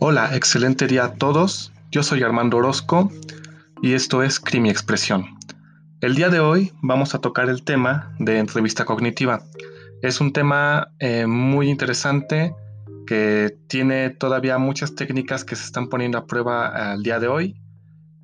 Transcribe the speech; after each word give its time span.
Hola, 0.00 0.34
excelente 0.34 0.86
día 0.86 1.04
a 1.04 1.14
todos. 1.14 1.72
Yo 1.90 2.02
soy 2.02 2.22
Armando 2.22 2.56
Orozco 2.56 3.10
y 3.80 3.94
esto 3.94 4.22
es 4.22 4.40
Crimi 4.40 4.68
Expresión. 4.68 5.38
El 6.00 6.16
día 6.16 6.28
de 6.30 6.40
hoy 6.40 6.72
vamos 6.82 7.14
a 7.14 7.20
tocar 7.20 7.48
el 7.48 7.62
tema 7.62 8.12
de 8.18 8.38
entrevista 8.38 8.84
cognitiva. 8.84 9.42
Es 10.02 10.20
un 10.20 10.32
tema 10.32 10.88
eh, 10.98 11.26
muy 11.26 11.70
interesante 11.70 12.54
que 13.06 13.56
tiene 13.68 14.10
todavía 14.10 14.58
muchas 14.58 14.96
técnicas 14.96 15.44
que 15.44 15.54
se 15.54 15.64
están 15.64 15.88
poniendo 15.88 16.18
a 16.18 16.26
prueba 16.26 16.92
al 16.92 17.02
día 17.02 17.20
de 17.20 17.28
hoy. 17.28 17.56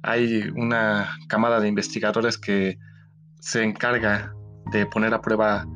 Hay 0.03 0.51
una 0.57 1.17
camada 1.29 1.61
de 1.61 1.69
investigadores 1.69 2.37
que 2.37 2.79
se 3.39 3.63
encarga 3.63 4.35
de 4.73 4.87
poner 4.87 5.15
a 5.15 5.23
prueba 5.23 5.67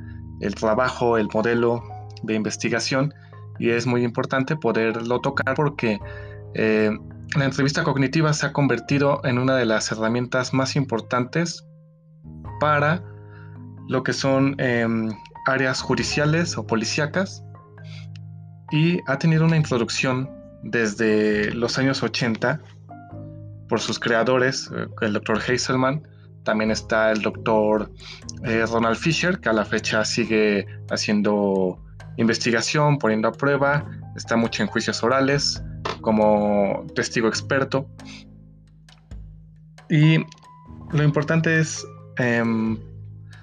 el 0.40 0.54
trabajo, 0.56 1.18
el 1.18 1.28
modelo 1.32 1.84
de 2.24 2.34
investigación 2.34 3.14
y 3.58 3.70
es 3.70 3.86
muy 3.86 4.04
importante 4.04 4.56
poderlo 4.56 5.20
tocar 5.20 5.54
porque 5.54 6.00
eh, 6.54 6.90
la 7.36 7.44
entrevista 7.44 7.84
cognitiva 7.84 8.32
se 8.32 8.46
ha 8.46 8.52
convertido 8.52 9.20
en 9.24 9.38
una 9.38 9.56
de 9.56 9.64
las 9.64 9.90
herramientas 9.90 10.54
más 10.54 10.76
importantes 10.76 11.66
para 12.60 13.02
lo 13.88 14.02
que 14.02 14.12
son 14.12 14.54
em, 14.58 15.10
áreas 15.46 15.82
judiciales 15.82 16.56
o 16.56 16.66
policíacas 16.66 17.44
y 18.70 19.00
ha 19.06 19.18
tenido 19.18 19.44
una 19.44 19.56
introducción 19.56 20.30
desde 20.62 21.52
los 21.52 21.78
años 21.78 22.02
80 22.02 22.60
por 23.68 23.80
sus 23.80 23.98
creadores, 23.98 24.70
eh, 24.74 24.86
el 25.02 25.12
doctor 25.12 25.40
Heiselman, 25.46 26.06
también 26.44 26.70
está 26.70 27.10
el 27.10 27.22
doctor 27.22 27.90
eh, 28.44 28.64
Ronald 28.70 28.96
Fisher, 28.96 29.40
que 29.40 29.48
a 29.48 29.52
la 29.52 29.64
fecha 29.64 30.04
sigue 30.04 30.66
haciendo 30.90 31.83
investigación, 32.16 32.98
poniendo 32.98 33.28
a 33.28 33.32
prueba, 33.32 33.84
está 34.16 34.36
mucho 34.36 34.62
en 34.62 34.68
juicios 34.68 35.02
orales 35.02 35.62
como 36.00 36.86
testigo 36.94 37.28
experto. 37.28 37.88
Y 39.90 40.18
lo 40.92 41.02
importante 41.02 41.58
es 41.58 41.86
em, 42.18 42.78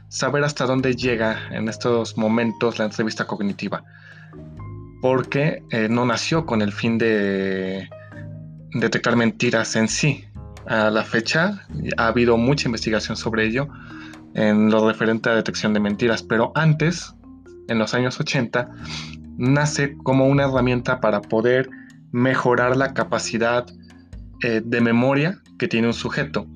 saber 0.09 0.43
hasta 0.43 0.65
dónde 0.65 0.95
llega 0.95 1.37
en 1.51 1.67
estos 1.69 2.17
momentos 2.17 2.79
la 2.79 2.85
entrevista 2.85 3.25
cognitiva, 3.25 3.83
porque 5.01 5.63
eh, 5.71 5.87
no 5.89 6.05
nació 6.05 6.45
con 6.45 6.61
el 6.61 6.71
fin 6.71 6.97
de 6.97 7.89
detectar 8.73 9.15
mentiras 9.15 9.75
en 9.75 9.87
sí. 9.87 10.25
A 10.67 10.89
la 10.89 11.03
fecha 11.03 11.65
ha 11.97 12.07
habido 12.07 12.37
mucha 12.37 12.67
investigación 12.67 13.17
sobre 13.17 13.45
ello 13.47 13.67
en 14.35 14.69
lo 14.69 14.87
referente 14.87 15.29
a 15.29 15.35
detección 15.35 15.73
de 15.73 15.79
mentiras, 15.79 16.23
pero 16.23 16.51
antes 16.55 17.13
en 17.71 17.79
los 17.79 17.93
años 17.93 18.19
80 18.19 18.69
nace 19.37 19.97
como 20.03 20.27
una 20.27 20.43
herramienta 20.43 20.99
para 20.99 21.21
poder 21.21 21.69
mejorar 22.11 22.75
la 22.77 22.93
capacidad 22.93 23.65
eh, 24.43 24.61
de 24.63 24.81
memoria 24.81 25.39
que 25.57 25.67
tiene 25.67 25.87
un 25.87 25.93
sujeto. 25.93 26.47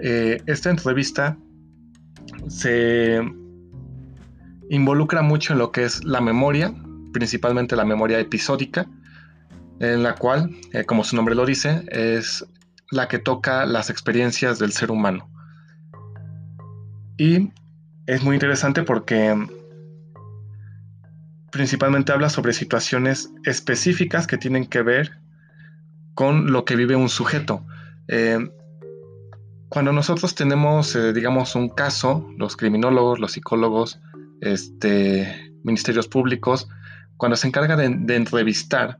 Eh, 0.00 0.42
esta 0.46 0.70
entrevista 0.70 1.36
se 2.48 3.20
involucra 4.70 5.22
mucho 5.22 5.52
en 5.52 5.58
lo 5.58 5.70
que 5.70 5.84
es 5.84 6.04
la 6.04 6.20
memoria, 6.20 6.74
principalmente 7.12 7.76
la 7.76 7.84
memoria 7.84 8.18
episódica, 8.18 8.86
en 9.80 10.02
la 10.02 10.14
cual, 10.14 10.50
eh, 10.72 10.84
como 10.84 11.04
su 11.04 11.16
nombre 11.16 11.34
lo 11.34 11.44
dice, 11.44 11.84
es 11.88 12.44
la 12.90 13.08
que 13.08 13.18
toca 13.18 13.66
las 13.66 13.90
experiencias 13.90 14.58
del 14.58 14.72
ser 14.72 14.90
humano. 14.90 15.28
Y 17.16 17.50
es 18.06 18.22
muy 18.22 18.34
interesante 18.34 18.82
porque 18.82 19.34
principalmente 21.54 22.10
habla 22.10 22.30
sobre 22.30 22.52
situaciones 22.52 23.30
específicas 23.44 24.26
que 24.26 24.36
tienen 24.36 24.66
que 24.66 24.82
ver 24.82 25.20
con 26.14 26.50
lo 26.50 26.64
que 26.64 26.74
vive 26.74 26.96
un 26.96 27.08
sujeto. 27.08 27.64
Eh, 28.08 28.50
cuando 29.68 29.92
nosotros 29.92 30.34
tenemos, 30.34 30.96
eh, 30.96 31.12
digamos, 31.12 31.54
un 31.54 31.68
caso, 31.68 32.28
los 32.36 32.56
criminólogos, 32.56 33.20
los 33.20 33.32
psicólogos, 33.32 34.00
este, 34.40 35.52
ministerios 35.62 36.08
públicos, 36.08 36.68
cuando 37.16 37.36
se 37.36 37.46
encarga 37.46 37.76
de, 37.76 38.16
entrevistar, 38.16 38.98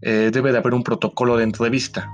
eh, 0.00 0.30
debe 0.32 0.52
de 0.52 0.58
haber 0.58 0.72
un 0.72 0.84
protocolo 0.84 1.36
de 1.36 1.44
entrevista. 1.44 2.08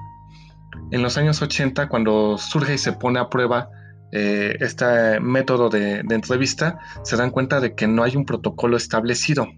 En 0.91 1.01
los 1.01 1.17
años 1.17 1.41
80, 1.41 1.89
cuando 1.89 2.39
surge 2.39 2.75
y 2.75 2.79
se 2.79 2.93
pone 2.93 3.21
a 3.21 3.31
prueba 3.31 3.71
eh, 4.13 4.59
este 4.61 5.21
método 5.21 5.71
de, 5.71 6.01
entrevista, 6.01 6.79
se 7.03 7.17
dan 7.17 7.31
cuenta 7.31 7.61
de 7.61 7.75
que 7.75 7.87
no 7.87 8.03
hay 8.03 8.15
un 8.15 8.27
protocolo 8.27 8.77
establecido 8.77 9.49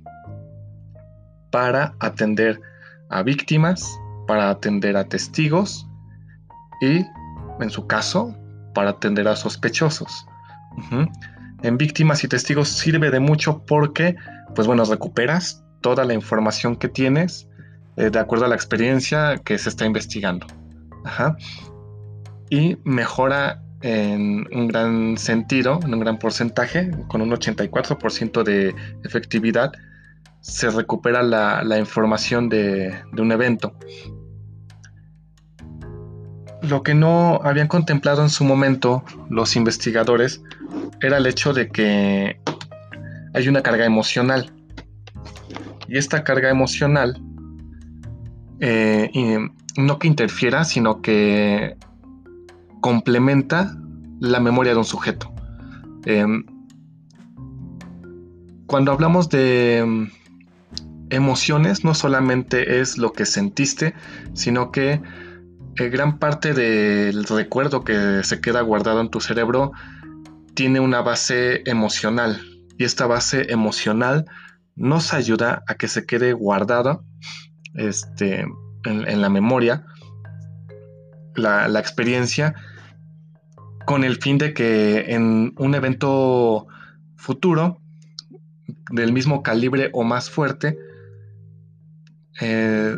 para 1.50 1.94
atender 1.98 2.60
a 3.10 3.24
víctimas, 3.24 3.98
para 4.28 4.50
atender 4.50 4.96
a 4.96 5.04
testigos 5.04 5.88
y, 6.80 7.04
en 7.60 7.70
su 7.70 7.88
caso, 7.88 8.36
para 8.74 8.90
atender 8.90 9.26
a 9.26 9.34
sospechosos. 9.34 10.26
En 11.62 11.76
víctimas 11.76 12.22
y 12.22 12.28
testigos 12.28 12.68
sirve 12.68 13.10
de 13.10 13.18
mucho 13.20 13.64
porque, 13.66 14.14
pues 14.54 14.68
bueno, 14.68 14.84
recuperas 14.84 15.64
toda 15.80 16.04
la 16.04 16.14
información 16.14 16.76
que 16.76 16.88
tienes 16.88 17.48
eh, 17.96 18.10
de 18.10 18.18
acuerdo 18.20 18.44
a 18.44 18.48
la 18.48 18.54
experiencia 18.54 19.38
que 19.44 19.58
se 19.58 19.68
está 19.68 19.84
investigando. 19.84 20.46
Y 22.50 22.76
mejora 22.84 23.63
en 23.84 24.46
un 24.50 24.66
gran 24.66 25.18
sentido, 25.18 25.78
en 25.84 25.92
un 25.92 26.00
gran 26.00 26.18
porcentaje, 26.18 26.90
con 27.06 27.20
un 27.20 27.30
84% 27.30 28.42
de 28.42 28.74
efectividad, 29.04 29.72
se 30.40 30.70
recupera 30.70 31.22
la, 31.22 31.78
información 31.78 32.48
de, 32.48 32.94
un 33.12 33.30
evento. 33.30 33.74
Lo 36.62 36.82
que 36.82 36.94
no 36.94 37.40
habían 37.44 37.68
contemplado 37.68 38.22
en 38.22 38.30
su 38.30 38.44
momento 38.44 39.04
los 39.28 39.54
investigadores 39.54 40.42
era 41.02 41.18
el 41.18 41.26
hecho 41.26 41.52
de 41.52 41.68
que 41.68 42.40
hay 43.34 43.48
una 43.48 43.62
carga 43.62 43.84
emocional. 43.84 44.50
Y 45.88 45.98
esta 45.98 46.24
carga 46.24 46.48
emocional, 46.48 47.20
eh, 48.60 49.10
no 49.76 49.98
que 49.98 50.06
interfiera, 50.06 50.64
sino 50.64 51.02
que 51.02 51.76
complementa 52.84 53.74
la 54.20 54.40
memoria 54.40 54.72
de 54.72 54.78
un 54.78 54.84
sujeto. 54.84 55.32
Em, 56.04 56.44
cuando 58.66 58.92
hablamos 58.92 59.30
de 59.30 59.78
em, 59.78 60.10
emociones, 61.08 61.82
no 61.82 61.94
solamente 61.94 62.80
es 62.82 62.98
lo 62.98 63.14
que 63.14 63.24
sentiste, 63.24 63.94
sino 64.34 64.70
que 64.70 65.00
eh, 65.76 65.88
gran 65.88 66.18
parte 66.18 66.52
del 66.52 67.24
recuerdo 67.24 67.84
que 67.84 68.22
se 68.22 68.42
queda 68.42 68.60
guardado 68.60 69.00
en 69.00 69.08
tu 69.08 69.22
cerebro 69.22 69.72
tiene 70.52 70.78
una 70.78 71.00
base 71.00 71.62
emocional. 71.64 72.38
Y 72.76 72.84
esta 72.84 73.06
base 73.06 73.50
emocional 73.50 74.26
nos 74.76 75.14
ayuda 75.14 75.62
a 75.66 75.76
que 75.76 75.88
se 75.88 76.04
quede 76.04 76.34
guardada 76.34 77.00
este, 77.76 78.44
en, 78.84 79.22
la 79.22 79.30
memoria 79.30 79.86
la, 81.34 81.66
la 81.66 81.80
experiencia 81.80 82.54
con 83.86 84.04
el 84.04 84.16
fin 84.16 84.38
de 84.38 84.54
que 84.54 85.14
en 85.14 85.54
un 85.56 85.74
evento 85.74 86.66
futuro 87.16 87.80
del 88.90 89.12
mismo 89.12 89.42
calibre 89.42 89.90
o 89.92 90.04
más 90.04 90.30
fuerte 90.30 90.78
eh, 92.40 92.96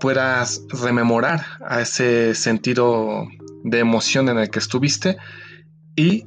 puedas 0.00 0.62
rememorar 0.68 1.44
a 1.66 1.80
ese 1.80 2.34
sentido 2.34 3.26
de 3.64 3.78
emoción 3.78 4.28
en 4.28 4.38
el 4.38 4.50
que 4.50 4.58
estuviste 4.58 5.16
y 5.94 6.24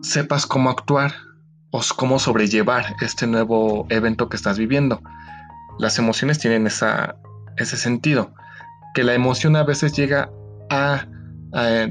sepas 0.00 0.46
cómo 0.46 0.70
actuar 0.70 1.12
o 1.70 1.82
cómo 1.96 2.18
sobrellevar 2.18 2.96
este 3.00 3.26
nuevo 3.26 3.86
evento 3.90 4.28
que 4.28 4.36
estás 4.36 4.58
viviendo. 4.58 5.02
Las 5.78 5.98
emociones 5.98 6.38
tienen 6.38 6.66
ese 6.66 7.76
sentido, 7.76 8.34
que 8.94 9.04
la 9.04 9.14
emoción 9.14 9.56
a 9.56 9.64
veces 9.64 9.92
llega 9.92 10.30
a 10.70 11.06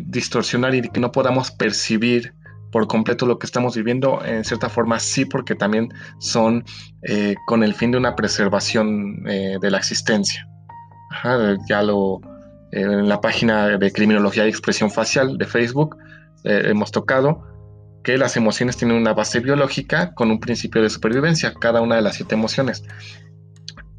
distorsionar 0.06 0.74
y 0.74 0.82
que 0.82 1.00
no 1.00 1.12
podamos 1.12 1.52
percibir 1.52 2.34
por 2.72 2.88
completo 2.88 3.26
lo 3.26 3.38
que 3.38 3.46
estamos 3.46 3.76
viviendo, 3.76 4.24
en 4.26 4.44
cierta 4.46 4.70
forma 4.70 5.00
sí, 5.00 5.26
porque 5.26 5.56
también 5.56 5.90
son 6.20 6.64
eh, 7.04 7.36
con 7.46 7.64
el 7.64 7.74
fin 7.74 7.92
de 7.92 7.98
una 7.98 8.16
preservación 8.16 9.28
eh, 9.28 9.58
de 9.62 9.72
la 9.72 9.78
existencia. 9.78 10.48
ya 11.68 11.84
lo 11.84 12.22
eh, 12.72 12.82
en 12.82 13.10
la 13.10 13.20
página 13.20 13.78
de 13.78 13.92
Criminología 13.92 14.46
y 14.46 14.50
Expresión 14.50 14.90
Facial 14.90 15.38
de 15.38 15.46
Facebook 15.46 15.98
hemos 16.44 16.90
tocado 16.90 17.44
que 18.04 18.18
las 18.18 18.36
emociones 18.36 18.76
tienen 18.76 18.98
una 18.98 19.14
base 19.14 19.42
biológica 19.42 20.16
con 20.16 20.32
un 20.32 20.40
principio 20.40 20.82
de 20.82 20.90
supervivencia, 20.90 21.54
cada 21.54 21.82
una 21.82 21.98
de 21.98 22.02
las 22.02 22.16
siete 22.16 22.34
emociones. 22.34 22.84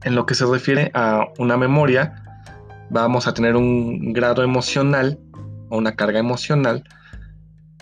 En 0.03 0.17
lo 0.17 0.27
que 0.27 0.35
se 0.35 0.45
refiere 0.45 0.91
a 0.93 1.27
una 1.39 1.57
memoria, 1.57 2.15
vamos 2.91 3.29
a 3.29 3.35
tener 3.35 3.55
un 3.55 4.13
grado 4.13 4.43
emocional 4.43 5.21
una 5.77 5.95
carga 5.95 6.19
emocional 6.19 6.85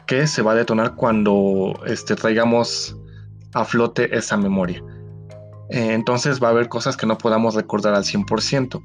que 0.06 0.26
se 0.26 0.42
va 0.42 0.52
a 0.52 0.54
detonar 0.56 0.96
cuando 0.96 1.74
este, 1.86 2.16
traigamos 2.16 2.96
a 3.54 3.64
flote 3.64 4.16
esa 4.16 4.36
memoria. 4.36 4.82
eh, 5.70 5.92
entonces 5.92 6.42
va 6.42 6.48
a 6.48 6.50
haber 6.50 6.68
cosas 6.68 6.96
que 6.96 7.06
no 7.06 7.16
podamos 7.16 7.54
recordar 7.54 7.94
al 7.94 8.04
100%. 8.04 8.82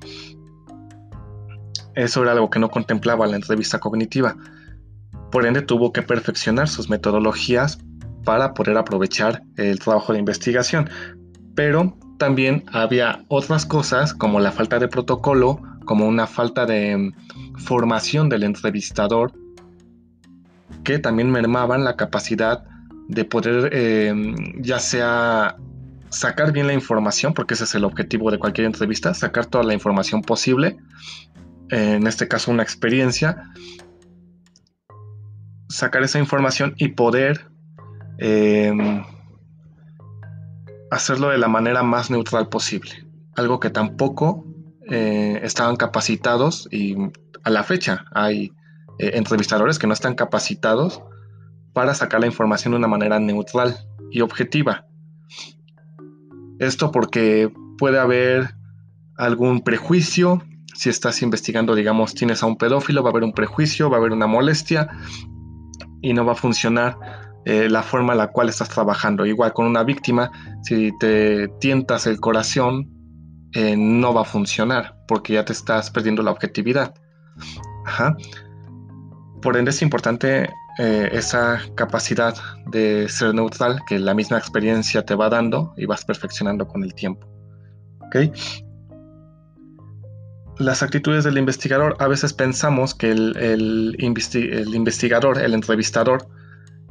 Eso 1.95 2.21
era 2.21 2.33
algo 2.33 2.49
que 2.49 2.59
no 2.59 2.69
contemplaba 2.69 3.25
la 3.25 3.37
entrevista 3.37 3.79
cognitiva. 3.79 4.35
Por 5.31 5.45
ende, 5.45 5.61
tuvo 5.61 5.91
que 5.93 6.01
perfeccionar 6.01 6.67
sus 6.67 6.89
metodologías 6.89 7.79
para 8.23 8.53
poder 8.53 8.77
aprovechar 8.77 9.43
el 9.55 9.79
trabajo 9.79 10.13
de 10.13 10.19
investigación. 10.19 10.89
Pero 11.55 11.97
también 12.17 12.65
había 12.71 13.23
otras 13.29 13.65
cosas 13.65 14.13
como 14.13 14.39
la 14.39 14.51
falta 14.51 14.77
de 14.77 14.87
protocolo, 14.87 15.61
como 15.85 16.07
una 16.07 16.27
falta 16.27 16.65
de 16.65 16.97
mm, 16.97 17.13
formación 17.57 18.29
del 18.29 18.43
entrevistador, 18.43 19.33
que 20.83 20.99
también 20.99 21.31
mermaban 21.31 21.83
la 21.83 21.95
capacidad 21.95 22.63
de 23.07 23.23
poder 23.25 23.73
em, 23.73 24.35
ya 24.61 24.79
sea 24.79 25.57
sacar 26.09 26.51
bien 26.51 26.67
la 26.67 26.73
información, 26.73 27.33
porque 27.33 27.53
ese 27.53 27.65
es 27.65 27.75
el 27.75 27.83
objetivo 27.83 28.31
de 28.31 28.39
cualquier 28.39 28.65
entrevista, 28.65 29.13
sacar 29.13 29.45
toda 29.45 29.63
la 29.63 29.73
información 29.73 30.21
posible, 30.21 30.77
en 31.69 32.07
este 32.07 32.27
caso 32.27 32.51
una 32.51 32.63
experiencia, 32.63 33.51
sacar 35.67 36.03
esa 36.03 36.19
información 36.19 36.73
y 36.77 36.89
poder 36.89 37.47
em, 38.19 39.03
hacerlo 40.91 41.29
de 41.29 41.37
la 41.37 41.47
manera 41.47 41.83
más 41.83 42.09
neutral 42.09 42.47
posible. 42.49 42.91
Algo 43.35 43.59
que 43.59 43.69
tampoco 43.69 44.45
eh, 44.89 45.39
estaban 45.43 45.75
capacitados 45.75 46.67
y 46.71 46.95
a 47.43 47.49
la 47.49 47.63
fecha 47.63 48.05
hay 48.13 48.51
eh, 48.99 49.11
entrevistadores 49.15 49.79
que 49.79 49.87
no 49.87 49.93
están 49.93 50.15
capacitados 50.15 51.01
para 51.73 51.93
sacar 51.93 52.21
la 52.21 52.27
información 52.27 52.71
de 52.71 52.77
una 52.77 52.87
manera 52.87 53.19
neutral 53.19 53.75
y 54.11 54.21
objetiva. 54.21 54.85
Esto 56.59 56.91
porque 56.91 57.51
puede 57.77 57.99
haber 57.99 58.55
algún 59.17 59.61
prejuicio, 59.61 60.41
si 60.73 60.89
estás 60.89 61.21
investigando, 61.21 61.75
digamos, 61.75 62.13
tienes 62.15 62.43
a 62.43 62.45
un 62.45 62.57
pedófilo, 62.57 63.03
va 63.03 63.09
a 63.09 63.11
haber 63.11 63.23
un 63.23 63.33
prejuicio, 63.33 63.89
va 63.89 63.97
a 63.97 63.99
haber 63.99 64.11
una 64.11 64.27
molestia 64.27 64.87
y 66.01 66.13
no 66.13 66.25
va 66.25 66.33
a 66.33 66.35
funcionar 66.35 66.97
eh, 67.45 67.69
la 67.69 67.83
forma 67.83 68.13
en 68.13 68.19
la 68.19 68.31
cual 68.31 68.49
estás 68.49 68.69
trabajando. 68.69 69.25
Igual 69.25 69.53
con 69.53 69.65
una 69.65 69.83
víctima, 69.83 70.31
si 70.63 70.91
te 70.99 71.47
tientas 71.59 72.07
el 72.07 72.19
corazón, 72.19 72.94
eh, 73.55 73.75
no 73.77 74.13
va 74.13 74.21
a 74.21 74.25
funcionar 74.25 74.97
porque 75.07 75.33
ya 75.33 75.45
te 75.45 75.53
estás 75.53 75.89
perdiendo 75.89 76.21
la 76.21 76.31
objetividad. 76.31 76.93
Por 79.41 79.55
ende 79.55 79.71
es 79.71 79.81
importante 79.81 80.49
eh, 80.77 81.09
esa 81.13 81.61
capacidad 81.75 82.35
de 82.67 83.07
ser 83.07 83.33
neutral 83.33 83.79
que 83.87 83.97
la 83.97 84.13
misma 84.13 84.37
experiencia 84.37 85.05
te 85.05 85.15
va 85.15 85.29
dando 85.29 85.73
y 85.77 85.85
vas 85.85 86.03
perfeccionando 86.03 86.67
con 86.67 86.83
el 86.83 86.93
tiempo. 86.93 87.27
Las 90.57 90.83
actitudes 90.83 91.23
del 91.23 91.37
investigador, 91.37 91.95
a 91.99 92.07
veces 92.07 92.33
pensamos 92.33 92.93
que 92.93 93.11
el, 93.11 93.95
investigador, 93.99 95.41
el 95.41 95.53
entrevistador, 95.53 96.27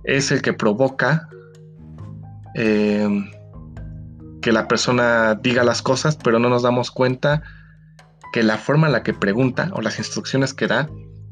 es 0.05 0.31
el 0.33 0.43
que 0.43 0.53
provoca 0.53 1.29
eh, 2.55 3.09
que 4.45 4.53
la 4.53 4.69
persona 4.69 5.37
diga 5.37 5.65
las 5.65 5.81
cosas, 5.81 6.19
pero 6.23 6.39
no 6.39 6.51
nos 6.51 6.63
damos 6.63 6.91
cuenta 6.91 7.41
que 8.31 8.43
la 8.43 8.59
forma 8.59 8.89
en 8.89 8.93
la 8.93 9.03
que 9.03 9.15
pregunta 9.15 9.71
o 9.73 9.81
las 9.81 9.99
instrucciones 9.99 10.53
que 10.53 10.67
da 10.67 10.91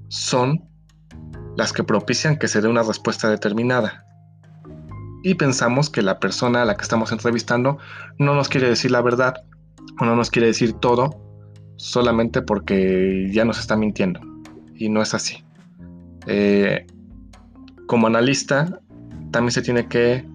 son 0.09 0.64
las 1.55 1.75
que 1.75 1.85
propician 1.85 2.38
que 2.38 2.49
se 2.49 2.62
dé 2.62 2.69
una 2.69 2.82
respuesta 2.82 3.29
determinada. 3.29 4.06
Y 5.23 5.35
pensamos 5.35 5.91
que 5.91 6.00
la 6.00 6.20
persona 6.20 6.62
a 6.62 6.64
la 6.64 6.75
que 6.79 6.85
estamos 6.85 7.12
entrevistando 7.12 7.76
no 8.19 8.35
nos 8.35 8.49
quiere 8.49 8.70
decir 8.70 8.91
la 8.91 9.03
verdad 9.03 9.44
o 10.00 10.06
no 10.06 10.17
nos 10.17 10.31
quiere 10.31 10.47
decir 10.47 10.73
todo 10.73 11.20
solamente 11.76 12.41
porque 12.41 13.29
ya 13.31 13.44
nos 13.44 13.61
está 13.61 13.76
mintiendo. 13.76 14.20
Y 14.75 14.88
no 14.88 15.03
es 15.03 15.12
así. 15.12 15.44
Eh, 16.26 16.87
como 17.87 18.06
analista, 18.06 18.81
también 19.31 19.53
se 19.53 19.61
tiene 19.61 19.87
que 19.87 20.31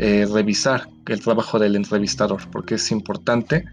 eh, 0.00 0.26
revisar 0.32 0.88
el 1.06 1.20
trabajo 1.20 1.58
del 1.58 1.76
entrevistador, 1.76 2.40
porque 2.50 2.76
es 2.76 2.90
importante 2.90 3.64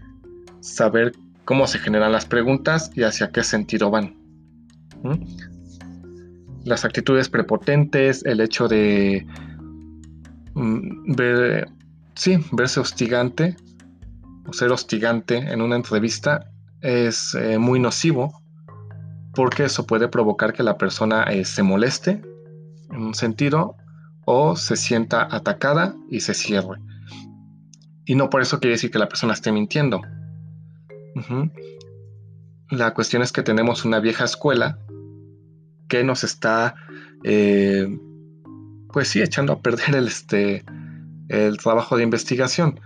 saber 0.60 1.12
cómo 1.44 1.66
se 1.66 1.78
generan 1.78 2.12
las 2.12 2.26
preguntas 2.26 2.90
y 2.94 3.02
hacia 3.02 3.30
qué 3.30 3.42
sentido 3.42 3.90
van 3.90 4.16
las 6.64 6.84
actitudes 6.84 7.28
prepotentes, 7.28 8.24
el 8.24 8.40
hecho 8.40 8.68
de 8.68 9.26
mm, 10.54 11.14
ver, 11.14 11.68
sí, 12.14 12.38
verse 12.52 12.80
hostigante 12.80 13.56
o 14.46 14.52
ser 14.52 14.70
hostigante 14.70 15.36
en 15.36 15.62
una 15.62 15.76
entrevista 15.76 16.50
es 16.80 17.34
eh, 17.34 17.58
muy 17.58 17.80
nocivo 17.80 18.42
porque 19.34 19.64
eso 19.64 19.86
puede 19.86 20.08
provocar 20.08 20.52
que 20.52 20.62
la 20.62 20.76
persona 20.76 21.24
eh, 21.24 21.44
se 21.44 21.62
moleste 21.62 22.22
en 22.90 23.02
un 23.02 23.14
sentido 23.14 23.76
o 24.30 24.56
se 24.56 24.76
sienta 24.76 25.26
atacada 25.34 25.96
y 26.10 26.20
se 26.20 26.34
cierre. 26.34 26.78
Y 28.04 28.14
no 28.14 28.28
por 28.28 28.42
eso 28.42 28.60
quiere 28.60 28.72
decir 28.74 28.90
que 28.90 28.98
la 28.98 29.08
persona 29.08 29.32
esté 29.32 29.52
mintiendo. 29.52 30.02
La 32.70 32.92
cuestión 32.92 33.22
es 33.22 33.32
que 33.32 33.42
tenemos 33.42 33.86
una 33.86 34.00
vieja 34.00 34.24
escuela 34.24 34.78
que 35.88 36.04
nos 36.04 36.24
está, 36.24 36.74
eh, 37.24 37.88
pues 38.92 39.08
sí, 39.08 39.22
echando 39.22 39.54
a 39.54 39.62
perder 39.62 39.94
el, 39.94 40.08
este, 40.08 40.62
el 41.30 41.56
trabajo 41.56 41.96
de 41.96 42.02
investigación. 42.02 42.80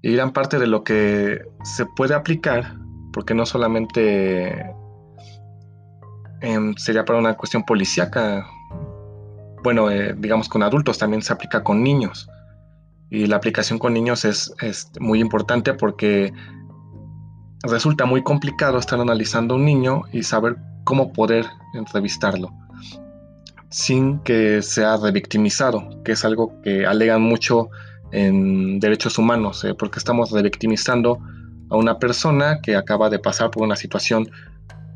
Y 0.00 0.14
gran 0.14 0.32
parte 0.32 0.58
de 0.58 0.66
lo 0.66 0.82
que 0.82 1.42
se 1.62 1.84
puede 1.84 2.14
aplicar, 2.14 2.78
porque 3.12 3.34
no 3.34 3.44
solamente 3.44 4.64
em, 6.40 6.74
sería 6.76 7.04
para 7.04 7.18
una 7.18 7.34
cuestión 7.34 7.64
policíaca, 7.64 8.46
bueno, 9.66 9.90
eh, 9.90 10.14
digamos 10.16 10.48
con 10.48 10.62
adultos, 10.62 10.96
también 10.96 11.22
se 11.22 11.32
aplica 11.32 11.64
con 11.64 11.82
niños. 11.82 12.30
Y 13.10 13.26
la 13.26 13.34
aplicación 13.34 13.80
con 13.80 13.94
niños 13.94 14.24
es, 14.24 14.54
es, 14.60 14.92
muy 15.00 15.18
importante 15.18 15.74
porque 15.74 16.32
resulta 17.64 18.06
muy 18.06 18.22
complicado 18.22 18.78
estar 18.78 19.00
analizando 19.00 19.56
un 19.56 19.64
niño 19.64 20.02
y 20.12 20.22
saber 20.22 20.54
cómo 20.84 21.12
poder 21.12 21.46
entrevistarlo 21.74 22.52
sin 23.70 24.20
que 24.20 24.62
sea 24.62 24.98
revictimizado, 24.98 26.00
que 26.04 26.12
es 26.12 26.24
algo 26.24 26.62
que 26.62 26.86
alegan 26.86 27.22
mucho 27.22 27.68
en 28.12 28.78
derechos 28.78 29.18
humanos, 29.18 29.64
eh, 29.64 29.74
porque 29.74 29.98
estamos 29.98 30.30
revictimizando 30.30 31.18
a 31.70 31.76
una 31.76 31.98
persona 31.98 32.60
que 32.62 32.76
acaba 32.76 33.10
de 33.10 33.18
pasar 33.18 33.50
por 33.50 33.64
una 33.64 33.74
situación 33.74 34.30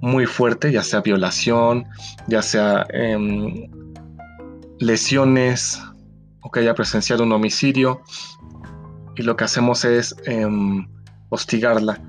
muy 0.00 0.26
fuerte, 0.26 0.71
ya 0.71 0.85
sea 0.85 1.00
violación, 1.00 1.87
ya 2.28 2.40
sea 2.40 2.87
em, 2.90 3.68
lesiones 4.80 5.80
o 6.40 6.50
que 6.50 6.60
haya 6.60 6.75
presenciado 6.75 7.22
un 7.22 7.32
homicidio, 7.32 8.02
y 9.16 9.22
lo 9.22 9.37
que 9.37 9.44
hacemos 9.44 9.84
es 9.84 10.16
em, 10.25 10.88
hostigarla 11.28 12.00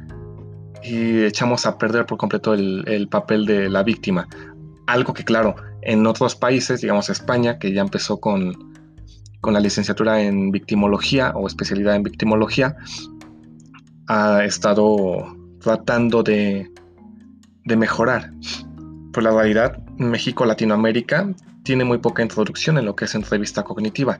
y 0.81 1.23
echamos 1.23 1.65
a 1.65 1.77
perder 1.77 2.05
por 2.05 2.17
completo 2.17 2.53
el, 2.53 3.07
papel 3.09 3.45
de 3.45 3.69
la 3.69 3.83
víctima. 3.83 4.27
Algo 4.87 5.13
que 5.13 5.23
claro, 5.23 5.55
en 5.81 6.07
otros 6.07 6.35
países, 6.35 6.81
digamos 6.81 7.09
España, 7.09 7.59
que 7.59 7.73
ya 7.73 7.81
empezó 7.81 8.19
con, 8.19 8.73
con 9.41 9.53
la 9.53 9.59
licenciatura 9.59 10.21
en 10.21 10.51
victimología 10.51 11.33
o 11.35 11.45
especialidad 11.47 11.95
en 11.95 12.03
victimología, 12.03 12.77
ha 14.07 14.43
estado 14.45 15.35
tratando 15.59 16.23
de, 16.23 16.71
de 17.65 17.75
mejorar. 17.75 18.31
Por 19.11 19.23
la 19.23 19.31
realidad, 19.31 19.77
México, 19.97 20.45
Latinoamérica, 20.45 21.27
tiene 21.63 21.83
muy 21.85 21.99
poca 21.99 22.21
introducción 22.21 22.77
en 22.77 22.85
lo 22.85 22.95
que 22.95 23.05
es 23.05 23.15
entrevista 23.15 23.63
cognitiva. 23.63 24.19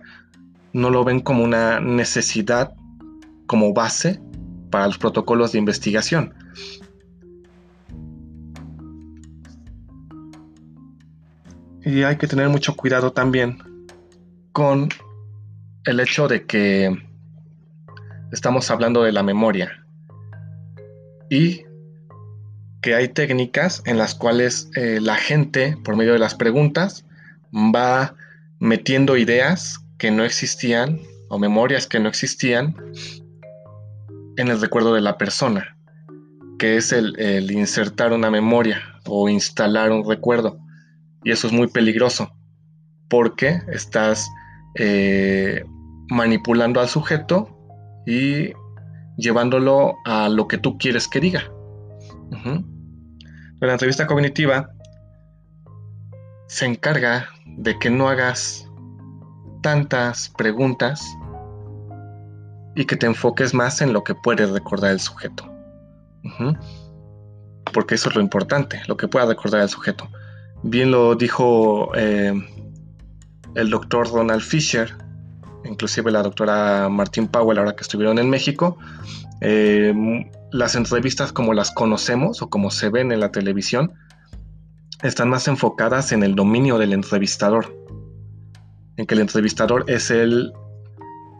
No 0.74 0.90
lo 0.90 1.04
ven 1.04 1.20
como 1.20 1.44
una 1.44 1.80
necesidad 1.80 2.74
como 3.46 3.74
base 3.74 4.22
para 4.70 4.88
los 4.88 4.98
protocolos 4.98 5.52
de 5.52 5.60
investigación. 5.60 6.34
Y 11.84 12.04
hay 12.04 12.18
que 12.18 12.28
tener 12.28 12.48
mucho 12.50 12.76
cuidado 12.76 13.12
también 13.12 13.58
con 14.52 14.90
el 15.84 16.00
hecho 16.00 16.28
de 16.28 16.46
que 16.46 16.96
estamos 18.32 18.70
hablando 18.70 19.04
de 19.04 19.12
la 19.12 19.24
memoria 19.24 19.84
y 21.30 21.64
que 22.82 22.96
hay 22.96 23.08
técnicas 23.08 23.82
en 23.86 23.98
las 23.98 24.16
cuales 24.16 24.70
eh, 24.76 25.00
la 25.02 25.16
gente, 25.16 25.78
por 25.84 25.96
medio 25.96 26.14
de 26.14 26.20
las 26.20 26.36
preguntas, 26.36 27.06
va 27.54 28.16
metiendo 28.60 29.18
ideas 29.18 29.80
que 29.98 30.12
no 30.12 30.24
existían 30.24 31.00
o 31.30 31.40
memorias 31.40 31.88
que 31.88 32.00
no 32.00 32.10
existían 32.10 32.76
en 34.38 34.48
el 34.48 34.60
recuerdo 34.60 34.94
de 34.94 35.02
la 35.02 35.18
persona, 35.18 35.78
que 36.58 36.78
es 36.78 36.92
el, 36.92 37.52
insertar 37.52 38.14
una 38.14 38.32
memoria 38.32 38.82
o 39.06 39.30
instalar 39.30 39.92
un 39.92 40.08
recuerdo. 40.08 40.58
Y 41.24 41.32
eso 41.32 41.48
es 41.48 41.54
muy 41.54 41.68
peligroso 41.68 42.32
porque 43.10 43.62
estás 43.72 44.30
eh, 44.76 45.64
manipulando 46.10 46.80
al 46.80 46.88
sujeto 46.88 47.58
y 48.06 48.54
llevándolo 49.18 49.96
a 50.06 50.30
lo 50.30 50.48
que 50.48 50.58
tú 50.58 50.78
quieres 50.78 51.08
que 51.08 51.20
diga. 51.20 51.52
La 53.60 53.74
entrevista 53.74 54.08
cognitiva 54.08 54.72
se 56.48 56.66
encarga 56.66 57.30
de 57.62 57.78
que 57.78 57.92
no 57.92 58.10
hagas 58.10 58.68
tantas 59.62 60.30
preguntas 60.30 61.06
y 62.76 62.86
que 62.86 62.96
te 62.96 63.06
enfoques 63.06 63.54
más 63.54 63.82
en 63.82 63.94
lo 63.94 64.04
que 64.04 64.16
puede 64.16 64.48
recordar 64.48 64.92
el 64.92 65.00
sujeto. 65.00 65.46
Porque 67.72 67.96
eso 67.96 68.10
es 68.10 68.16
lo 68.16 68.22
importante, 68.22 68.82
lo 68.88 68.98
que 68.98 69.08
pueda 69.08 69.28
recordar 69.28 69.62
el 69.62 69.70
sujeto. 69.70 70.10
Bien 70.64 70.90
lo 70.90 71.16
dijo 71.16 71.92
eh, 71.96 72.34
el 73.54 73.70
doctor 73.70 74.12
Donald 74.12 74.42
Fisher, 74.42 74.96
inclusive 75.64 76.12
la 76.12 76.24
doctora 76.24 76.90
Martín 76.90 77.28
Powell, 77.28 77.60
ahora 77.60 77.76
que 77.76 77.84
estuvieron 77.84 78.18
en 78.18 78.30
México. 78.30 78.78
Eh, 79.42 79.94
las 80.52 80.76
entrevistas 80.76 81.32
como 81.32 81.54
las 81.54 81.72
conocemos 81.72 82.42
o 82.42 82.50
como 82.50 82.72
se 82.72 82.90
ven 82.90 83.12
en 83.12 83.20
la 83.20 83.32
televisión 83.32 83.94
están 85.04 85.30
más 85.30 85.48
enfocadas 85.48 86.12
en 86.12 86.24
el 86.24 86.36
dominio 86.36 86.78
del 86.78 86.94
entrevistador, 86.94 87.76
en 88.98 89.06
que 89.06 89.16
el 89.16 89.22
entrevistador 89.22 89.86
es 89.88 90.12
el 90.12 90.54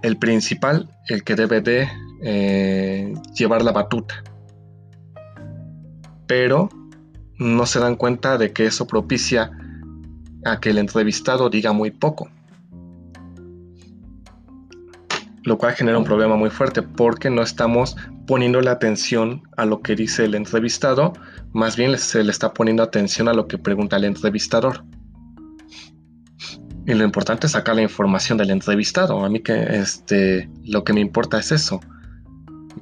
el 0.02 0.18
principal, 0.18 0.90
el 1.08 1.24
que 1.24 1.36
debe 1.36 1.62
de 1.62 1.88
eh, 2.24 3.14
llevar 3.36 3.62
la 3.62 3.72
batuta. 3.72 4.24
Pero 6.28 6.70
no 7.38 7.66
se 7.66 7.80
dan 7.80 7.96
cuenta 7.96 8.38
de 8.38 8.52
que 8.52 8.66
eso 8.66 8.88
propicia 8.88 9.52
a 10.46 10.60
que 10.60 10.72
el 10.72 10.78
entrevistado 10.78 11.50
diga 11.50 11.72
muy 11.72 11.92
poco. 11.92 12.30
Lo 15.44 15.58
cual 15.58 15.74
genera 15.74 15.98
un 15.98 16.04
problema 16.04 16.36
muy 16.36 16.50
fuerte 16.50 16.82
porque 16.82 17.30
no 17.30 17.42
estamos 17.42 17.96
poniendo 18.32 18.62
la 18.62 18.72
atención 18.72 19.44
a 19.58 19.66
lo 19.66 19.82
que 19.82 19.94
dice 19.94 20.24
el 20.24 20.36
entrevistado, 20.36 21.12
más 21.52 21.76
bien 21.76 21.98
se 21.98 22.24
le 22.24 22.32
está 22.32 22.54
poniendo 22.54 22.82
atención 22.82 23.28
a 23.28 23.34
lo 23.34 23.46
que 23.46 23.58
pregunta 23.58 23.98
el 23.98 24.06
entrevistador. 24.06 24.86
Y 26.88 26.94
lo 26.94 27.04
importante 27.04 27.48
es 27.48 27.52
sacar 27.52 27.76
la 27.76 27.82
información 27.82 28.38
del 28.38 28.52
entrevistado. 28.52 29.26
A 29.26 29.30
mí 29.30 29.42
que 29.42 29.62
este, 29.76 30.50
lo 30.64 30.86
que 30.86 30.94
me 30.94 31.02
importa 31.02 31.40
es 31.40 31.52
eso. 31.52 31.82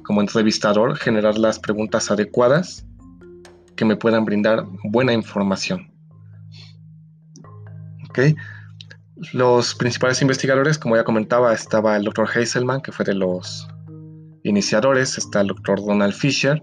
Como 0.04 0.20
entrevistador, 0.20 0.96
generar 0.96 1.36
las 1.36 1.58
preguntas 1.58 2.12
adecuadas 2.12 2.86
que 3.74 3.84
me 3.84 3.96
puedan 3.96 4.24
brindar 4.24 4.64
buena 4.84 5.12
información. 5.12 5.92
Los 9.32 9.74
principales 9.74 10.22
investigadores, 10.22 10.78
como 10.78 10.94
ya 10.94 11.02
comentaba, 11.02 11.52
estaba 11.52 11.96
el 11.96 12.04
doctor 12.04 12.28
Heiselman, 12.32 12.82
que 12.82 12.92
fue 12.92 13.04
de 13.04 13.14
los 13.14 13.68
iniciadores, 14.42 15.18
está 15.18 15.40
el 15.40 15.48
doctor 15.48 15.84
Donald 15.84 16.12
Fisher, 16.12 16.62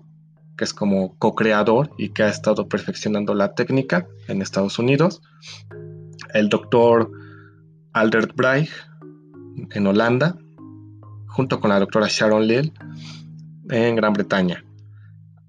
que 0.58 0.64
es 0.64 0.74
como 0.74 1.16
co-creador 1.18 1.92
y 1.98 2.10
que 2.10 2.24
ha 2.24 2.30
estado 2.30 2.68
perfeccionando 2.68 3.34
la 3.34 3.54
técnica 3.54 4.08
en 4.28 4.42
Estados 4.42 4.80
Unidos, 4.80 5.22
el 6.34 6.50
doctor 6.50 7.12
Albert 7.94 8.36
Breich 8.36 8.72
en 9.72 9.88
Holanda, 9.88 10.36
junto 11.28 11.60
con 11.60 11.70
la 11.70 11.80
doctora 11.80 12.08
Sharon 12.10 12.48
Lill 12.48 12.74
en 13.70 13.96
Gran 13.96 14.14
Bretaña. 14.14 14.64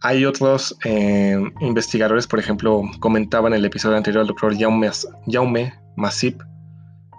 Hay 0.01 0.25
otros 0.25 0.77
eh, 0.85 1.43
investigadores, 1.61 2.27
por 2.27 2.39
ejemplo, 2.39 2.83
comentaba 3.01 3.49
en 3.49 3.55
el 3.55 3.65
episodio 3.65 3.97
anterior 3.97 4.23
el 4.23 4.29
doctor 4.29 4.57
Jaume, 4.57 4.91
Jaume 5.27 5.75
Masip 5.97 6.41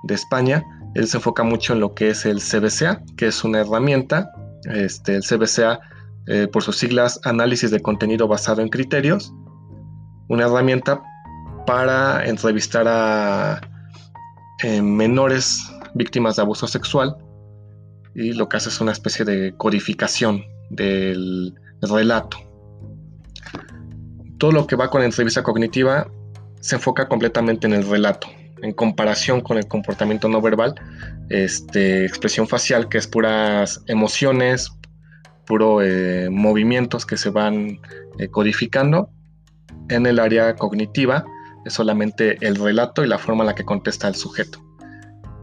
de 0.03 0.15
España. 0.15 0.63
Él 0.95 1.07
se 1.07 1.17
enfoca 1.17 1.43
mucho 1.43 1.73
en 1.73 1.81
lo 1.81 1.93
que 1.93 2.09
es 2.09 2.25
el 2.25 2.39
CBCA, 2.39 3.03
que 3.17 3.27
es 3.27 3.43
una 3.43 3.59
herramienta, 3.59 4.31
este, 4.65 5.15
el 5.15 5.23
CBCA 5.23 5.79
eh, 6.27 6.47
por 6.47 6.63
sus 6.63 6.77
siglas, 6.77 7.19
análisis 7.23 7.71
de 7.71 7.81
contenido 7.81 8.27
basado 8.27 8.61
en 8.61 8.69
criterios, 8.69 9.33
una 10.27 10.45
herramienta 10.45 11.01
para 11.65 12.25
entrevistar 12.27 12.87
a 12.87 13.61
menores 14.81 15.71
víctimas 15.93 16.35
de 16.35 16.41
abuso 16.41 16.67
sexual 16.67 17.15
y 18.13 18.33
lo 18.33 18.49
que 18.49 18.57
hace 18.57 18.69
es 18.69 18.81
una 18.81 18.91
especie 18.91 19.25
de 19.25 19.53
codificación 19.55 20.43
del 20.69 21.55
relato. 21.81 22.37
Todo 24.37 24.51
lo 24.51 24.67
que 24.67 24.75
va 24.75 24.89
con 24.89 25.01
la 25.01 25.05
entrevista 25.05 25.43
cognitiva 25.43 26.09
se 26.59 26.75
enfoca 26.75 27.07
completamente 27.07 27.67
en 27.67 27.73
el 27.73 27.89
relato, 27.89 28.27
en 28.61 28.73
comparación 28.73 29.41
con 29.41 29.57
el 29.57 29.67
comportamiento 29.67 30.27
no 30.27 30.41
verbal, 30.41 30.75
este, 31.29 32.05
expresión 32.05 32.47
facial, 32.47 32.89
que 32.89 32.97
es 32.97 33.07
puras 33.07 33.83
emociones, 33.87 34.71
puro 35.45 35.81
eh, 35.81 36.29
movimientos 36.29 37.05
que 37.05 37.17
se 37.17 37.29
van 37.29 37.79
eh, 38.19 38.27
codificando. 38.29 39.09
En 39.89 40.05
el 40.05 40.19
área 40.19 40.55
cognitiva 40.55 41.25
es 41.65 41.73
solamente 41.73 42.37
el 42.45 42.55
relato 42.55 43.03
y 43.03 43.07
la 43.07 43.17
forma 43.17 43.43
en 43.43 43.47
la 43.47 43.55
que 43.55 43.65
contesta 43.65 44.07
el 44.07 44.15
sujeto. 44.15 44.59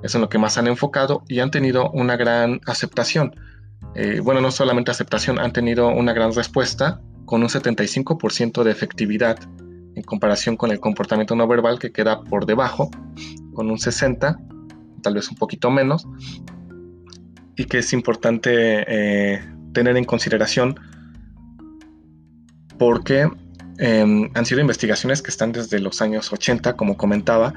Es 0.02 0.14
en 0.14 0.20
lo 0.20 0.28
que 0.28 0.38
más 0.38 0.58
han 0.58 0.68
enfocado 0.68 1.24
y 1.28 1.40
han 1.40 1.50
tenido 1.50 1.90
una 1.90 2.16
gran 2.16 2.60
aceptación. 2.66 3.34
Eh, 3.94 4.20
bueno, 4.22 4.40
no 4.40 4.50
solamente 4.50 4.90
aceptación, 4.90 5.38
han 5.38 5.52
tenido 5.52 5.88
una 5.88 6.12
gran 6.12 6.32
respuesta 6.32 7.00
con 7.24 7.42
un 7.42 7.48
75% 7.48 8.62
de 8.62 8.70
efectividad 8.70 9.38
en 9.96 10.04
comparación 10.04 10.56
con 10.56 10.70
el 10.70 10.78
comportamiento 10.78 11.34
no 11.34 11.48
verbal 11.48 11.80
que 11.80 11.90
queda 11.90 12.22
por 12.22 12.46
debajo, 12.46 12.90
con 13.52 13.70
un 13.70 13.78
60, 13.78 14.38
tal 15.02 15.14
vez 15.14 15.28
un 15.28 15.36
poquito 15.36 15.70
menos, 15.70 16.06
y 17.56 17.64
que 17.64 17.78
es 17.78 17.92
importante 17.92 18.84
eh, 18.86 19.44
tener 19.72 19.96
en 19.96 20.04
consideración 20.04 20.78
porque 22.78 23.28
Em, 23.78 24.30
han 24.34 24.46
sido 24.46 24.60
investigaciones 24.60 25.20
que 25.20 25.30
están 25.30 25.52
desde 25.52 25.80
los 25.80 26.00
años 26.00 26.32
80, 26.32 26.76
como 26.76 26.96
comentaba, 26.96 27.52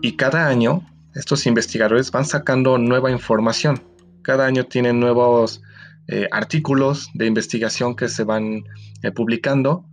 y 0.00 0.16
cada 0.16 0.48
año 0.48 0.82
estos 1.14 1.46
investigadores 1.46 2.10
van 2.10 2.24
sacando 2.24 2.78
nueva 2.78 3.10
información. 3.10 3.82
Cada 4.22 4.46
año 4.46 4.64
tienen 4.64 5.00
nuevos 5.00 5.62
eh, 6.08 6.28
artículos 6.32 7.10
de 7.14 7.26
investigación 7.26 7.96
que 7.96 8.08
se 8.08 8.24
van 8.24 8.64
eh, 9.02 9.10
publicando 9.10 9.84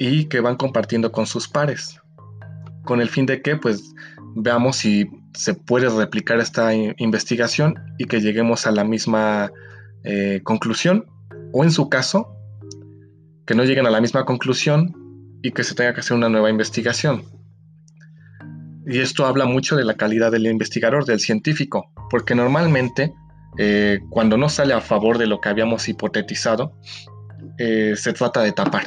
y 0.00 0.24
que 0.24 0.40
van 0.40 0.56
compartiendo 0.56 1.12
con 1.12 1.26
sus 1.26 1.46
pares, 1.46 2.00
con 2.84 3.02
el 3.02 3.10
fin 3.10 3.26
de 3.26 3.42
que 3.42 3.56
pues 3.56 3.92
veamos 4.34 4.76
si 4.76 5.06
se 5.34 5.52
puede 5.52 5.90
replicar 5.90 6.40
esta 6.40 6.74
investigación 6.74 7.74
y 7.98 8.06
que 8.06 8.22
lleguemos 8.22 8.66
a 8.66 8.70
la 8.70 8.82
misma 8.82 9.52
eh, 10.04 10.40
conclusión 10.42 11.04
o 11.52 11.64
en 11.64 11.70
su 11.70 11.90
caso 11.90 12.34
que 13.46 13.54
no 13.54 13.62
lleguen 13.64 13.86
a 13.86 13.90
la 13.90 14.00
misma 14.00 14.24
conclusión 14.24 14.96
y 15.42 15.52
que 15.52 15.64
se 15.64 15.74
tenga 15.74 15.92
que 15.92 16.00
hacer 16.00 16.16
una 16.16 16.30
nueva 16.30 16.48
investigación. 16.48 17.24
Y 18.86 19.00
esto 19.00 19.26
habla 19.26 19.44
mucho 19.44 19.76
de 19.76 19.84
la 19.84 19.94
calidad 19.94 20.32
del 20.32 20.46
investigador, 20.46 21.04
del 21.04 21.20
científico, 21.20 21.92
porque 22.08 22.34
normalmente 22.34 23.12
eh, 23.58 23.98
cuando 24.08 24.38
no 24.38 24.48
sale 24.48 24.72
a 24.72 24.80
favor 24.80 25.18
de 25.18 25.26
lo 25.26 25.42
que 25.42 25.50
habíamos 25.50 25.86
hipotetizado, 25.90 26.72
eh, 27.58 27.92
se 27.96 28.14
trata 28.14 28.40
de 28.40 28.52
tapar 28.52 28.86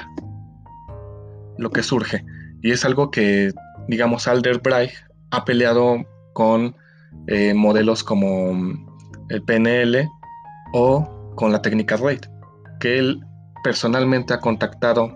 lo 1.57 1.69
que 1.69 1.83
surge. 1.83 2.25
Y 2.61 2.71
es 2.71 2.85
algo 2.85 3.11
que, 3.11 3.51
digamos, 3.87 4.27
Alder 4.27 4.59
Breich 4.59 4.93
ha 5.31 5.45
peleado 5.45 6.05
con 6.33 6.75
eh, 7.27 7.53
modelos 7.53 8.03
como 8.03 8.51
el 9.29 9.43
PNL 9.43 10.09
o 10.73 11.33
con 11.35 11.51
la 11.51 11.61
técnica 11.61 11.97
RAID, 11.97 12.21
que 12.79 12.99
él 12.99 13.23
personalmente 13.63 14.33
ha 14.33 14.39
contactado 14.39 15.11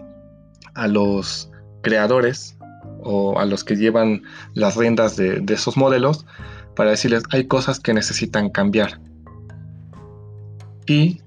a 0.76 0.88
los 0.88 1.52
creadores 1.82 2.58
o 3.04 3.40
a 3.40 3.46
los 3.46 3.64
que 3.64 3.76
llevan 3.76 4.24
las 4.54 4.76
riendas 4.76 5.16
de, 5.16 5.44
esos 5.50 5.78
modelos 5.78 6.26
para 6.76 6.92
decirles 6.92 7.24
hay 7.32 7.48
cosas 7.48 7.80
que 7.80 7.94
necesitan 7.94 8.50
cambiar. 8.50 9.00
Y 10.86 11.22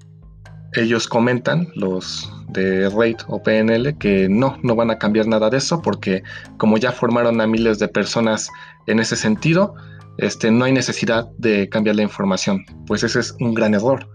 ellos 0.73 1.07
comentan, 1.07 1.67
los 1.75 2.31
de 2.49 2.89
RAID 2.89 3.17
o 3.27 3.41
PNL, 3.41 3.97
que 3.97 4.27
no, 4.29 4.57
no 4.63 4.75
van 4.75 4.91
a 4.91 4.97
cambiar 4.97 5.27
nada 5.27 5.49
de 5.49 5.57
eso 5.57 5.81
porque 5.81 6.23
como 6.57 6.77
ya 6.77 6.91
formaron 6.91 7.41
a 7.41 7.47
miles 7.47 7.79
de 7.79 7.87
personas 7.87 8.49
en 8.87 8.99
ese 8.99 9.15
sentido, 9.15 9.75
este, 10.17 10.51
no 10.51 10.65
hay 10.65 10.71
necesidad 10.71 11.29
de 11.37 11.69
cambiar 11.69 11.95
la 11.95 12.03
información. 12.03 12.65
Pues 12.87 13.03
ese 13.03 13.19
es 13.19 13.35
un 13.39 13.53
gran 13.53 13.73
error 13.73 14.07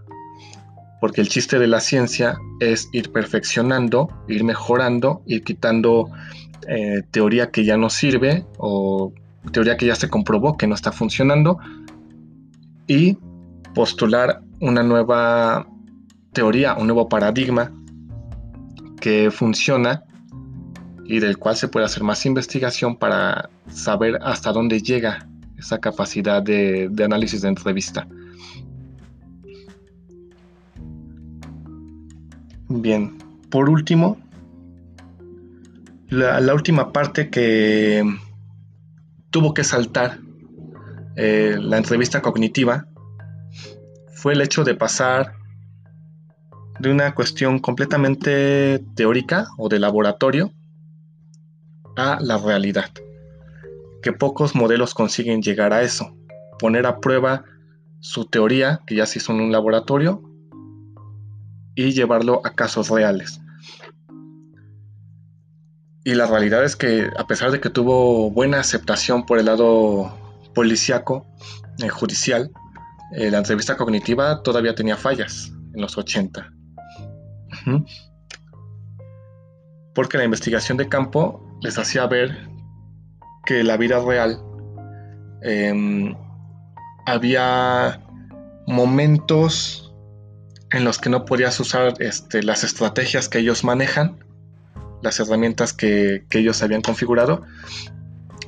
porque 0.99 1.21
el 1.21 1.29
chiste 1.29 1.59
de 1.59 1.67
la 1.67 1.79
ciencia 1.79 2.37
es 2.59 2.89
ir 2.91 3.11
perfeccionando, 3.11 4.09
ir 4.27 4.43
mejorando, 4.43 5.21
ir 5.25 5.43
quitando 5.43 6.09
eh, 6.67 7.03
teoría 7.11 7.51
que 7.51 7.65
ya 7.65 7.77
no 7.77 7.89
sirve 7.89 8.45
o 8.57 9.13
teoría 9.51 9.77
que 9.77 9.85
ya 9.85 9.95
se 9.95 10.09
comprobó 10.09 10.57
que 10.57 10.67
no 10.67 10.75
está 10.75 10.91
funcionando 10.91 11.59
y 12.87 13.17
postular 13.75 14.41
una 14.59 14.81
nueva 14.81 15.67
teoría, 16.37 16.75
un 16.75 16.85
nuevo 16.85 17.09
paradigma 17.09 17.71
que 19.01 19.31
funciona 19.31 20.03
y 21.03 21.19
del 21.19 21.39
cual 21.39 21.55
se 21.55 21.67
puede 21.67 21.87
hacer 21.87 22.03
más 22.03 22.27
investigación 22.27 22.95
para 22.95 23.49
saber 23.71 24.19
hasta 24.21 24.51
dónde 24.51 24.79
llega 24.79 25.27
esa 25.57 25.79
capacidad 25.79 26.43
de, 26.43 26.91
análisis 27.03 27.41
de 27.41 27.47
entrevista. 27.47 28.07
Bien, 32.69 33.17
por 33.49 33.67
último, 33.67 34.19
la, 36.09 36.53
última 36.53 36.93
parte 36.93 37.31
que 37.31 38.03
tuvo 39.31 39.55
que 39.55 39.63
saltar 39.63 40.19
eh, 41.15 41.57
la 41.59 41.77
entrevista 41.77 42.21
cognitiva 42.21 42.85
fue 44.13 44.33
el 44.33 44.41
hecho 44.41 44.63
de 44.63 44.75
pasar 44.75 45.46
de 46.79 46.91
una 46.91 47.13
cuestión 47.15 47.59
completamente 47.59 48.83
teórica 48.95 49.47
o 49.57 49.69
de 49.69 49.79
laboratorio 49.79 50.51
a 51.95 52.19
la 52.21 52.37
realidad. 52.37 52.91
Que 54.01 54.13
pocos 54.13 54.55
modelos 54.55 54.93
consiguen 54.93 55.41
llegar 55.41 55.73
a 55.73 55.81
eso, 55.81 56.15
poner 56.59 56.85
a 56.85 56.99
prueba 56.99 57.43
su 57.99 58.25
teoría, 58.25 58.81
que 58.85 58.95
ya 58.95 59.05
se 59.05 59.19
hizo 59.19 59.33
en 59.33 59.41
un 59.41 59.51
laboratorio, 59.51 60.21
y 61.75 61.91
llevarlo 61.91 62.41
a 62.43 62.51
casos 62.51 62.89
reales. 62.89 63.39
Y 66.03 66.15
la 66.15 66.25
realidad 66.25 66.63
es 66.63 66.75
que 66.75 67.09
a 67.17 67.27
pesar 67.27 67.51
de 67.51 67.59
que 67.59 67.69
tuvo 67.69 68.31
buena 68.31 68.59
aceptación 68.59 69.25
por 69.25 69.39
el 69.39 69.45
lado 69.45 70.17
policíaco, 70.55 71.27
eh, 71.83 71.89
judicial, 71.89 72.49
eh, 73.13 73.29
la 73.29 73.39
entrevista 73.39 73.77
cognitiva 73.77 74.41
todavía 74.41 74.73
tenía 74.73 74.95
fallas 74.95 75.51
en 75.73 75.81
los 75.81 75.97
80. 75.97 76.56
Porque 79.93 80.17
la 80.17 80.23
investigación 80.23 80.77
de 80.77 80.87
campo 80.87 81.43
les 81.61 81.77
hacía 81.77 82.05
ver 82.07 82.47
que 83.45 83.63
la 83.63 83.77
vida 83.77 83.99
real 84.03 84.41
em, 85.41 86.15
había 87.05 88.01
momentos 88.67 89.95
en 90.71 90.83
los 90.83 90.99
que 90.99 91.09
no 91.09 91.25
podías 91.25 91.59
usar 91.59 91.93
este, 91.99 92.43
las 92.43 92.63
estrategias 92.63 93.29
que 93.29 93.39
ellos 93.39 93.63
manejan, 93.63 94.23
las 95.01 95.19
herramientas 95.19 95.73
que, 95.73 96.25
ellos 96.31 96.61
habían 96.61 96.81
configurado 96.81 97.43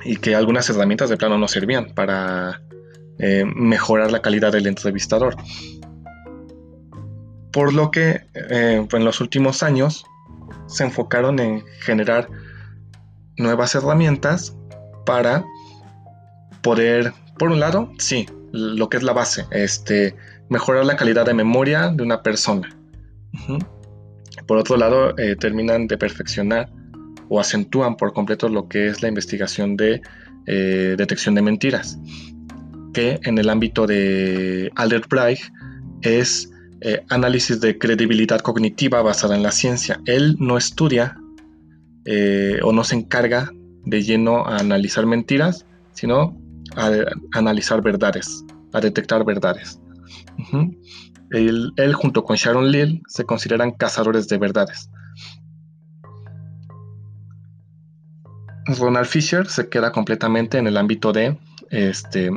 y 0.04 0.18
que 0.18 0.36
algunas 0.36 0.70
herramientas 0.70 1.10
de 1.10 1.18
plano 1.18 1.38
no 1.38 1.48
servían 1.48 1.94
para 1.94 2.62
eh, 3.20 3.46
mejorar 3.46 4.12
la 4.12 4.22
calidad 4.22 4.52
del 4.52 4.68
entrevistador. 4.68 5.36
Por 7.52 7.74
lo 7.74 7.92
que 7.92 8.22
eh, 8.34 8.88
en 8.92 9.06
los 9.06 9.22
últimos 9.22 9.64
años 9.64 10.06
se 10.68 10.84
enfocaron 10.84 11.40
en 11.40 11.64
generar 11.82 12.30
nuevas 13.38 13.74
herramientas 13.76 14.56
para 15.06 15.44
poder, 16.62 17.14
por 17.38 17.50
un 17.50 17.60
lado, 17.60 17.92
sí, 17.98 18.28
lo 18.52 18.90
que 18.90 18.98
es 18.98 19.04
la 19.04 19.14
base, 19.14 19.46
este, 19.52 20.16
mejorar 20.50 20.86
la 20.86 20.96
calidad 20.96 21.26
de 21.26 21.34
memoria 21.34 21.90
de 21.90 22.04
una 22.04 22.22
persona. 22.22 22.70
Por 24.46 24.58
otro 24.58 24.78
lado, 24.78 25.18
eh, 25.18 25.36
terminan 25.36 25.88
de 25.88 25.98
perfeccionar 25.98 26.70
o 27.30 27.40
acentúan 27.40 27.96
por 27.96 28.14
completo 28.14 28.50
lo 28.50 28.68
que 28.68 28.88
es 28.88 29.02
la 29.02 29.08
investigación 29.08 29.78
de 29.78 30.02
eh, 30.48 30.96
detección 30.98 31.36
de 31.36 31.42
mentiras, 31.44 31.98
que 32.94 33.20
en 33.24 33.38
el 33.38 33.50
ámbito 33.50 33.86
de 33.86 34.72
Albert 34.76 35.08
Breich 35.10 35.52
es 36.02 36.50
eh, 36.82 37.04
análisis 37.10 37.60
de 37.60 37.78
credibilidad 37.78 38.40
cognitiva 38.40 39.02
basada 39.02 39.36
en 39.36 39.44
la 39.44 39.52
ciencia. 39.52 40.00
Él 40.06 40.36
no 40.40 40.58
estudia 40.58 41.18
o 42.64 42.72
no 42.72 42.84
se 42.84 42.96
encarga 42.96 43.52
de 43.86 44.02
lleno 44.02 44.48
a 44.48 44.58
analizar 44.58 45.06
mentiras, 45.06 45.68
sino 45.94 46.36
a, 46.76 46.92
analizar 47.34 47.82
verdades, 47.82 48.44
a 48.74 48.80
detectar 48.80 49.24
verdades. 49.26 49.80
él, 51.32 51.94
junto 51.94 52.24
con 52.24 52.36
Sharon 52.36 52.72
Lill 52.72 53.04
se 53.08 53.26
consideran 53.26 53.72
cazadores 53.72 54.28
de 54.28 54.38
verdades. 54.38 54.90
Ronald 58.78 59.08
Fisher 59.08 59.48
se 59.48 59.68
queda 59.70 59.92
completamente 59.92 60.58
en 60.58 60.68
el 60.68 60.78
ámbito 60.78 61.12
de 61.12 61.38
este, 61.72 62.30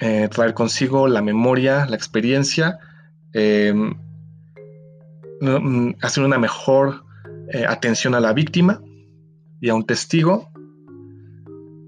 eh, 0.00 0.28
traer 0.30 0.54
consigo 0.54 1.08
la 1.08 1.22
memoria, 1.22 1.86
la 1.86 1.96
experiencia, 1.96 2.78
em, 3.32 3.94
mm, 5.40 5.94
hacer 6.02 6.24
una 6.24 6.38
mejor 6.38 7.04
eh, 7.52 7.64
atención 7.66 8.14
a 8.14 8.20
la 8.20 8.32
víctima 8.32 8.80
y 9.60 9.68
a 9.68 9.74
un 9.74 9.84
testigo 9.84 10.50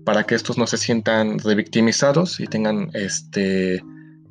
para 0.05 0.25
que 0.25 0.35
estos 0.35 0.59
no 0.59 0.67
se 0.67 0.77
sientan 0.77 1.39
revictimizados 1.39 2.41
y 2.41 2.47
tengan 2.47 2.91
este, 2.95 3.83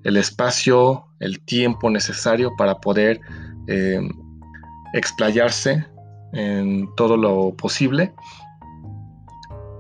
el 0.04 0.17
espacio, 0.17 1.06
el 1.19 1.39
tiempo 1.41 1.89
necesario 1.89 2.52
para 2.58 2.76
poder 2.80 3.19
eh, 3.67 4.02
explayarse 4.93 5.86
en 6.34 6.93
todo 6.95 7.17
lo 7.17 7.56
posible 7.56 8.13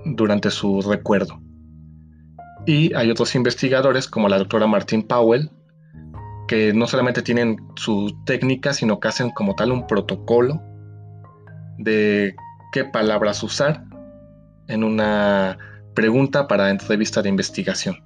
durante 0.05 0.49
su 0.49 0.81
recuerdo. 0.81 1.39
Y 2.65 2.93
hay 2.93 3.09
otros 3.09 3.35
investigadores 3.35 4.07
como 4.07 4.29
la 4.29 4.37
doctora 4.37 4.67
Martin 4.67 5.03
Powell, 5.03 5.49
no 6.73 6.87
solamente 6.87 7.21
tienen 7.21 7.57
su 7.75 8.15
técnica, 8.25 8.73
sino 8.73 8.99
que 8.99 9.07
hacen 9.07 9.31
como 9.31 9.55
tal 9.55 9.71
un 9.71 9.87
protocolo 9.87 10.61
de 11.77 12.35
qué 12.71 12.85
palabras 12.85 13.43
usar 13.43 13.83
en 14.67 14.83
una 14.83 15.57
pregunta 15.93 16.47
para 16.47 16.69
entrevista 16.69 17.21
de 17.21 17.29
investigación, 17.29 18.03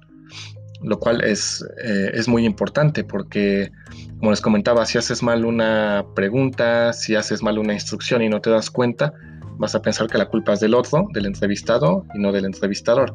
lo 0.82 0.98
cual 0.98 1.22
es, 1.22 1.64
eh, 1.82 2.10
es 2.14 2.28
muy 2.28 2.44
importante 2.44 3.04
porque, 3.04 3.70
como 4.18 4.30
les 4.30 4.40
comentaba, 4.40 4.84
si 4.86 4.98
haces 4.98 5.22
mal 5.22 5.44
una 5.44 6.04
pregunta, 6.14 6.92
si 6.92 7.14
haces 7.14 7.42
mal 7.42 7.58
una 7.58 7.74
instrucción 7.74 8.22
y 8.22 8.28
no 8.28 8.40
te 8.40 8.50
das 8.50 8.70
cuenta, 8.70 9.12
vas 9.58 9.74
a 9.74 9.82
pensar 9.82 10.08
que 10.08 10.18
la 10.18 10.26
culpa 10.26 10.52
es 10.52 10.60
del 10.60 10.74
otro, 10.74 11.06
del 11.12 11.26
entrevistado 11.26 12.04
y 12.14 12.18
no 12.18 12.32
del 12.32 12.44
entrevistador. 12.44 13.14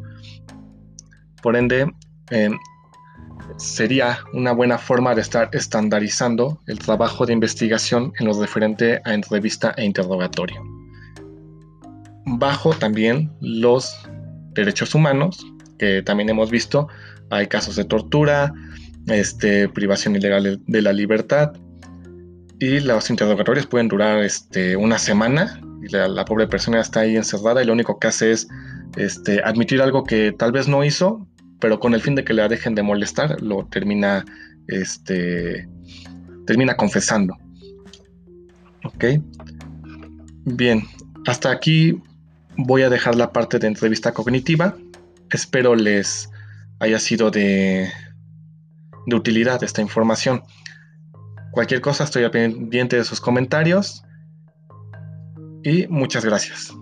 Por 1.41 1.55
ende, 1.55 1.91
em, 2.29 2.57
sería 3.57 4.19
una 4.33 4.51
buena 4.51 4.77
forma 4.77 5.15
de 5.15 5.21
estar 5.21 5.49
estandarizando 5.53 6.59
el 6.67 6.79
trabajo 6.79 7.25
de 7.25 7.33
investigación 7.33 8.13
en 8.19 8.27
lo 8.27 8.39
referente 8.39 9.01
a 9.05 9.13
entrevista 9.13 9.73
e 9.77 9.85
interrogatorio. 9.85 10.61
Bajo 12.25 12.73
también 12.73 13.31
los 13.41 13.95
derechos 14.53 14.95
humanos, 14.95 15.45
que 15.77 16.01
también 16.01 16.29
hemos 16.29 16.51
visto, 16.51 16.87
hay 17.29 17.47
casos 17.47 17.75
de 17.75 17.85
tortura, 17.85 18.53
este, 19.07 19.67
privación 19.69 20.15
ilegal 20.15 20.61
de 20.65 20.81
la 20.81 20.93
libertad, 20.93 21.53
y 22.59 22.79
los 22.79 23.09
interrogatorios 23.09 23.65
pueden 23.65 23.87
durar 23.87 24.23
este, 24.23 24.75
una 24.75 24.99
semana, 24.99 25.59
y 25.81 25.87
la, 25.89 26.25
pobre 26.25 26.47
persona 26.47 26.79
está 26.79 27.01
ahí 27.01 27.15
encerrada 27.15 27.63
y 27.63 27.65
lo 27.65 27.73
único 27.73 27.97
que 27.97 28.07
hace 28.07 28.31
es 28.31 28.47
este, 28.97 29.41
admitir 29.43 29.81
algo 29.81 30.03
que 30.03 30.31
tal 30.31 30.51
vez 30.51 30.67
no 30.67 30.83
hizo, 30.83 31.27
pero 31.61 31.79
con 31.79 31.93
el 31.93 32.01
fin 32.01 32.15
de 32.15 32.25
que 32.25 32.33
la 32.33 32.49
dejen 32.49 32.75
de 32.75 32.83
molestar, 32.83 33.41
lo 33.41 33.65
termina, 33.67 34.25
este, 34.67 35.69
termina 36.45 36.75
confesando. 36.75 37.37
Ok. 38.83 39.05
Bien, 40.43 40.83
hasta 41.27 41.51
aquí 41.51 42.01
voy 42.57 42.81
a 42.81 42.89
dejar 42.89 43.15
la 43.15 43.31
parte 43.31 43.59
de 43.59 43.67
entrevista 43.67 44.11
cognitiva. 44.11 44.75
Espero 45.29 45.75
les 45.75 46.29
haya 46.79 46.99
sido 46.99 47.29
de, 47.29 47.89
de 49.05 49.15
utilidad 49.15 49.63
esta 49.63 49.81
información. 49.81 50.41
Cualquier 51.51 51.81
cosa 51.81 52.05
estoy 52.05 52.27
pendiente 52.29 52.95
de 52.95 53.03
sus 53.03 53.21
comentarios 53.21 54.03
y 55.63 55.85
muchas 55.87 56.25
gracias. 56.25 56.73